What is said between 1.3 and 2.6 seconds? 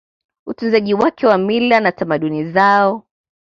mila na tamaduni